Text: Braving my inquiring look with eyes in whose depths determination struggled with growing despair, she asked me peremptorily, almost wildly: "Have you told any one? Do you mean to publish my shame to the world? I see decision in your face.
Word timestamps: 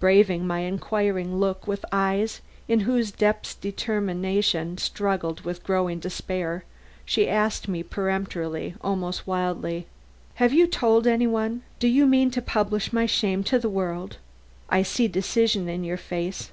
Braving 0.00 0.44
my 0.44 0.62
inquiring 0.62 1.36
look 1.38 1.68
with 1.68 1.84
eyes 1.92 2.40
in 2.66 2.80
whose 2.80 3.12
depths 3.12 3.54
determination 3.54 4.76
struggled 4.76 5.42
with 5.42 5.62
growing 5.62 6.00
despair, 6.00 6.64
she 7.04 7.28
asked 7.28 7.68
me 7.68 7.84
peremptorily, 7.84 8.74
almost 8.80 9.24
wildly: 9.24 9.86
"Have 10.34 10.52
you 10.52 10.66
told 10.66 11.06
any 11.06 11.28
one? 11.28 11.62
Do 11.78 11.86
you 11.86 12.06
mean 12.08 12.32
to 12.32 12.42
publish 12.42 12.92
my 12.92 13.06
shame 13.06 13.44
to 13.44 13.58
the 13.60 13.70
world? 13.70 14.16
I 14.68 14.82
see 14.82 15.06
decision 15.06 15.68
in 15.68 15.84
your 15.84 15.96
face. 15.96 16.50